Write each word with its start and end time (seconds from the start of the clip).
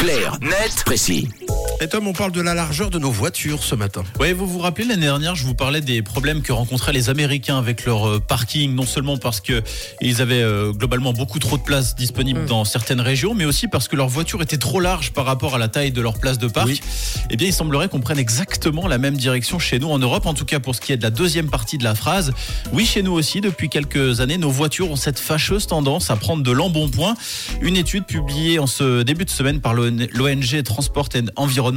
Clair, 0.00 0.38
net, 0.40 0.82
précis. 0.86 1.28
Et 1.82 1.88
Tom, 1.88 2.06
on 2.06 2.12
parle 2.12 2.32
de 2.32 2.42
la 2.42 2.52
largeur 2.52 2.90
de 2.90 2.98
nos 2.98 3.10
voitures 3.10 3.64
ce 3.64 3.74
matin. 3.74 4.04
Oui, 4.20 4.34
vous 4.34 4.46
vous 4.46 4.58
rappelez 4.58 4.86
l'année 4.86 5.06
dernière, 5.06 5.34
je 5.34 5.46
vous 5.46 5.54
parlais 5.54 5.80
des 5.80 6.02
problèmes 6.02 6.42
que 6.42 6.52
rencontraient 6.52 6.92
les 6.92 7.08
Américains 7.08 7.56
avec 7.56 7.86
leur 7.86 8.06
euh, 8.06 8.20
parking, 8.20 8.74
non 8.74 8.84
seulement 8.84 9.16
parce 9.16 9.40
que 9.40 9.62
ils 10.02 10.20
avaient 10.20 10.42
euh, 10.42 10.72
globalement 10.72 11.14
beaucoup 11.14 11.38
trop 11.38 11.56
de 11.56 11.62
place 11.62 11.96
disponible 11.96 12.44
dans 12.44 12.66
certaines 12.66 13.00
régions, 13.00 13.32
mais 13.32 13.46
aussi 13.46 13.66
parce 13.66 13.88
que 13.88 13.96
leur 13.96 14.08
voiture 14.08 14.42
était 14.42 14.58
trop 14.58 14.78
large 14.78 15.12
par 15.12 15.24
rapport 15.24 15.54
à 15.54 15.58
la 15.58 15.68
taille 15.68 15.90
de 15.90 16.02
leur 16.02 16.18
place 16.18 16.36
de 16.36 16.48
parc. 16.48 16.66
Oui. 16.66 16.82
Eh 17.30 17.38
bien, 17.38 17.48
il 17.48 17.54
semblerait 17.54 17.88
qu'on 17.88 18.00
prenne 18.00 18.18
exactement 18.18 18.86
la 18.86 18.98
même 18.98 19.16
direction 19.16 19.58
chez 19.58 19.78
nous 19.78 19.88
en 19.88 19.98
Europe, 19.98 20.26
en 20.26 20.34
tout 20.34 20.44
cas 20.44 20.60
pour 20.60 20.74
ce 20.74 20.82
qui 20.82 20.92
est 20.92 20.98
de 20.98 21.02
la 21.02 21.10
deuxième 21.10 21.48
partie 21.48 21.78
de 21.78 21.84
la 21.84 21.94
phrase. 21.94 22.34
Oui, 22.74 22.84
chez 22.84 23.02
nous 23.02 23.12
aussi, 23.12 23.40
depuis 23.40 23.70
quelques 23.70 24.20
années, 24.20 24.36
nos 24.36 24.50
voitures 24.50 24.90
ont 24.90 24.96
cette 24.96 25.18
fâcheuse 25.18 25.66
tendance 25.66 26.10
à 26.10 26.16
prendre 26.16 26.42
de 26.42 26.50
l'embonpoint. 26.50 27.14
Une 27.62 27.78
étude 27.78 28.04
publiée 28.04 28.58
en 28.58 28.66
ce 28.66 29.02
début 29.02 29.24
de 29.24 29.30
semaine 29.30 29.62
par 29.62 29.72
l'ONG 29.72 30.62
Transport 30.62 31.08
and 31.16 31.30
Environnement 31.36 31.69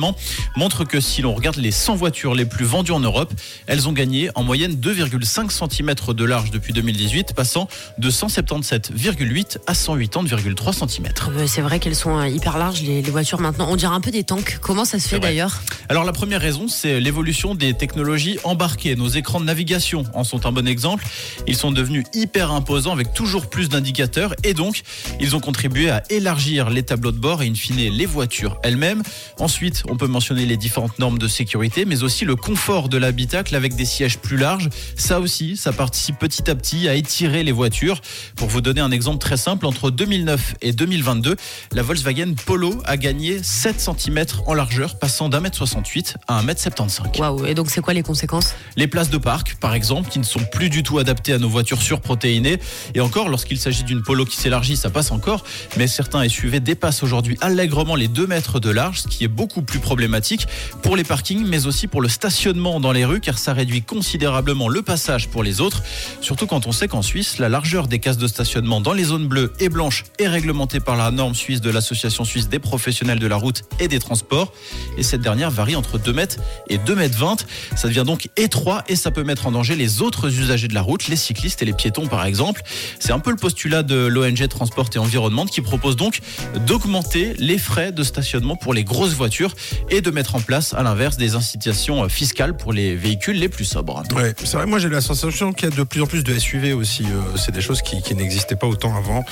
montre 0.55 0.83
que 0.83 0.99
si 0.99 1.21
l'on 1.21 1.33
regarde 1.33 1.57
les 1.57 1.71
100 1.71 1.95
voitures 1.95 2.35
les 2.35 2.45
plus 2.45 2.65
vendues 2.65 2.91
en 2.91 2.99
Europe, 2.99 3.31
elles 3.67 3.87
ont 3.87 3.91
gagné 3.93 4.29
en 4.35 4.43
moyenne 4.43 4.73
2,5 4.75 5.49
cm 5.51 6.13
de 6.15 6.25
large 6.25 6.51
depuis 6.51 6.73
2018, 6.73 7.33
passant 7.33 7.67
de 7.97 8.09
177,8 8.09 9.57
à 9.67 9.73
180,3 9.73 10.73
cm. 10.89 11.07
Euh, 11.29 11.47
C'est 11.47 11.61
vrai 11.61 11.79
qu'elles 11.79 11.95
sont 11.95 12.17
euh, 12.17 12.27
hyper 12.27 12.57
larges, 12.57 12.81
les, 12.81 13.01
les 13.01 13.11
voitures 13.11 13.39
maintenant. 13.39 13.67
On 13.69 13.75
dirait 13.75 13.95
un 13.95 14.01
peu 14.01 14.11
des 14.11 14.23
tanks. 14.23 14.57
Comment 14.61 14.85
ça 14.85 14.99
se 14.99 15.07
fait 15.07 15.19
d'ailleurs? 15.19 15.61
Alors 15.89 16.03
la 16.03 16.11
première 16.13 16.41
raison, 16.41 16.67
c'est 16.67 16.99
l'évolution 16.99 17.55
des 17.55 17.73
technologies 17.73 18.37
embarquées. 18.43 18.95
Nos 18.95 19.09
écrans 19.09 19.39
de 19.39 19.45
navigation 19.45 20.03
en 20.13 20.23
sont 20.23 20.45
un 20.45 20.51
bon 20.51 20.67
exemple. 20.67 21.05
Ils 21.47 21.55
sont 21.55 21.71
devenus 21.71 22.05
hyper 22.13 22.51
imposants 22.51 22.91
avec 22.93 23.13
toujours 23.13 23.49
plus 23.49 23.69
d'indicateurs 23.69 24.33
et 24.43 24.53
donc 24.53 24.81
ils 25.19 25.35
ont 25.35 25.39
contribué 25.39 25.89
à 25.89 26.03
élargir 26.09 26.69
les 26.69 26.83
tableaux 26.83 27.11
de 27.11 27.17
bord 27.17 27.43
et 27.43 27.47
in 27.47 27.55
fine 27.55 27.75
les 27.75 28.05
voitures 28.05 28.57
elles-mêmes. 28.63 29.03
Ensuite, 29.39 29.82
on 29.89 29.97
peut 29.97 30.07
mentionner 30.07 30.45
les 30.45 30.57
différentes 30.57 30.99
normes 30.99 31.17
de 31.17 31.27
sécurité, 31.27 31.85
mais 31.85 32.03
aussi 32.03 32.25
le 32.25 32.35
confort 32.35 32.89
de 32.89 32.97
l'habitacle 32.97 33.55
avec 33.55 33.75
des 33.75 33.85
sièges 33.85 34.17
plus 34.17 34.37
larges. 34.37 34.69
Ça 34.95 35.19
aussi, 35.19 35.57
ça 35.57 35.73
participe 35.73 36.17
petit 36.19 36.49
à 36.49 36.55
petit 36.55 36.87
à 36.87 36.95
étirer 36.95 37.43
les 37.43 37.51
voitures. 37.51 38.01
Pour 38.35 38.47
vous 38.47 38.61
donner 38.61 38.81
un 38.81 38.91
exemple 38.91 39.19
très 39.19 39.37
simple, 39.37 39.65
entre 39.65 39.91
2009 39.91 40.55
et 40.61 40.73
2022, 40.73 41.35
la 41.71 41.81
Volkswagen 41.81 42.33
Polo 42.45 42.81
a 42.85 42.97
gagné 42.97 43.41
7 43.41 43.79
cm 43.79 44.25
en 44.45 44.53
largeur, 44.53 44.99
passant 44.99 45.29
d'un 45.29 45.39
mètre 45.39 45.57
68 45.57 46.15
à 46.27 46.39
1 46.39 46.43
mètre 46.43 46.61
75. 46.61 47.19
Waouh, 47.19 47.45
et 47.45 47.53
donc 47.53 47.69
c'est 47.69 47.81
quoi 47.81 47.93
les 47.93 48.03
conséquences? 48.03 48.53
Les 48.75 48.87
places 48.87 49.09
de 49.09 49.17
parc, 49.17 49.55
par 49.55 49.73
exemple, 49.73 50.09
qui 50.09 50.19
ne 50.19 50.23
sont 50.23 50.43
plus 50.51 50.69
du 50.69 50.83
tout 50.83 50.99
adaptées 50.99 51.33
à 51.33 51.37
nos 51.39 51.49
voitures 51.49 51.81
surprotéinées. 51.81 52.59
Et 52.93 52.99
encore, 52.99 53.29
lorsqu'il 53.29 53.57
s'agit 53.57 53.83
d'une 53.83 54.03
Polo 54.03 54.25
qui 54.25 54.37
s'élargit, 54.37 54.77
ça 54.77 54.89
passe 54.89 55.11
encore. 55.11 55.43
Mais 55.77 55.87
certains 55.87 56.27
SUV 56.27 56.59
dépassent 56.59 57.03
aujourd'hui 57.03 57.37
allègrement 57.41 57.95
les 57.95 58.07
2 58.07 58.27
mètres 58.27 58.59
de 58.59 58.69
large, 58.69 59.01
ce 59.01 59.07
qui 59.07 59.23
est 59.23 59.29
beaucoup 59.29 59.62
plus 59.63 59.79
problématique 59.79 60.47
pour 60.81 60.95
les 60.95 61.03
parkings, 61.03 61.45
mais 61.45 61.65
aussi 61.65 61.87
pour 61.87 62.01
le 62.01 62.09
stationnement 62.09 62.79
dans 62.79 62.91
les 62.91 63.05
rues, 63.05 63.19
car 63.19 63.37
ça 63.37 63.53
réduit 63.53 63.81
considérablement 63.81 64.67
le 64.67 64.81
passage 64.81 65.29
pour 65.29 65.43
les 65.43 65.61
autres. 65.61 65.83
Surtout 66.21 66.47
quand 66.47 66.67
on 66.67 66.71
sait 66.71 66.87
qu'en 66.87 67.01
Suisse, 67.01 67.37
la 67.39 67.49
largeur 67.49 67.87
des 67.87 67.99
cases 67.99 68.17
de 68.17 68.27
stationnement 68.27 68.81
dans 68.81 68.93
les 68.93 69.05
zones 69.05 69.27
bleues 69.27 69.53
et 69.59 69.69
blanches 69.69 70.03
est 70.19 70.27
réglementée 70.27 70.79
par 70.79 70.95
la 70.95 71.11
norme 71.11 71.35
suisse 71.35 71.61
de 71.61 71.69
l'Association 71.69 72.25
suisse 72.25 72.49
des 72.49 72.59
professionnels 72.59 73.19
de 73.19 73.27
la 73.27 73.35
route 73.35 73.63
et 73.79 73.87
des 73.87 73.99
transports. 73.99 74.53
Et 74.97 75.03
cette 75.03 75.21
dernière 75.21 75.51
varie 75.51 75.75
entre 75.75 75.97
2 75.97 76.13
mètres 76.13 76.37
et 76.69 76.77
2 76.77 76.95
mètres 76.95 77.17
20. 77.17 77.45
Ça 77.75 77.87
devient 77.87 78.03
donc 78.05 78.29
étroit 78.37 78.83
et 78.87 78.95
ça 78.95 79.11
peut 79.11 79.23
mettre 79.23 79.47
en 79.47 79.51
danger 79.51 79.75
les 79.75 80.01
autres 80.01 80.27
usagers 80.39 80.67
de 80.67 80.73
la 80.73 80.81
route, 80.81 81.07
les 81.07 81.15
cyclistes 81.15 81.61
et 81.61 81.65
les 81.65 81.73
piétons 81.73 82.07
par 82.07 82.25
exemple. 82.25 82.61
C'est 82.99 83.11
un 83.11 83.19
peu 83.19 83.31
le 83.31 83.37
postulat 83.37 83.83
de 83.83 83.95
l'ONG 83.95 84.47
Transport 84.47 84.89
et 84.95 84.97
Environnement 84.97 85.45
qui 85.45 85.61
propose 85.61 85.95
donc 85.95 86.19
d'augmenter 86.67 87.33
les 87.37 87.57
frais 87.57 87.91
de 87.91 88.03
stationnement 88.03 88.55
pour 88.55 88.73
les 88.73 88.83
grosses 88.83 89.13
voitures 89.13 89.52
et 89.89 90.01
de 90.01 90.11
mettre 90.11 90.35
en 90.35 90.41
place 90.41 90.73
à 90.73 90.83
l'inverse 90.83 91.17
des 91.17 91.35
incitations 91.35 92.07
fiscales 92.09 92.55
pour 92.55 92.73
les 92.73 92.95
véhicules 92.95 93.37
les 93.37 93.49
plus 93.49 93.65
sobres. 93.65 94.03
Ouais, 94.15 94.33
c'est 94.43 94.57
vrai, 94.57 94.65
moi 94.65 94.79
j'ai 94.79 94.89
la 94.89 95.01
sensation 95.01 95.53
qu'il 95.53 95.69
y 95.69 95.73
a 95.73 95.75
de 95.75 95.83
plus 95.83 96.01
en 96.01 96.07
plus 96.07 96.23
de 96.23 96.37
SUV 96.37 96.73
aussi. 96.73 97.03
euh, 97.05 97.37
c'est 97.37 97.51
des 97.51 97.61
choses 97.61 97.81
qui, 97.81 98.01
qui 98.01 98.15
n'existaient 98.15 98.55
pas 98.55 98.67
autant 98.67 98.95
avant. 98.95 99.23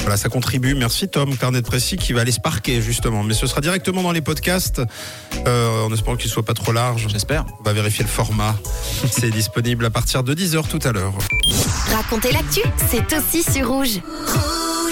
Voilà, 0.00 0.16
ça 0.16 0.28
contribue. 0.28 0.74
Merci 0.74 1.08
Tom, 1.08 1.36
carnet 1.36 1.62
de 1.62 1.66
précis 1.66 1.96
qui 1.96 2.12
va 2.12 2.22
aller 2.22 2.32
se 2.32 2.40
parquer 2.40 2.82
justement. 2.82 3.22
Mais 3.22 3.34
ce 3.34 3.46
sera 3.46 3.60
directement 3.60 4.02
dans 4.02 4.12
les 4.12 4.20
podcasts, 4.20 4.82
euh, 5.46 5.82
en 5.84 5.92
espérant 5.92 6.16
qu'il 6.16 6.30
soit 6.30 6.44
pas 6.44 6.54
trop 6.54 6.72
large. 6.72 7.06
J'espère. 7.08 7.44
On 7.60 7.62
va 7.62 7.72
vérifier 7.72 8.04
le 8.04 8.10
format. 8.10 8.56
c'est 9.10 9.30
disponible 9.30 9.84
à 9.84 9.90
partir 9.90 10.22
de 10.22 10.34
10h 10.34 10.68
tout 10.68 10.86
à 10.86 10.92
l'heure. 10.92 11.14
Racontez 11.92 12.32
l'actu, 12.32 12.60
c'est 12.90 13.16
aussi 13.16 13.42
sur 13.42 13.68
rouge. 13.68 14.00
Rouge. 14.26 14.69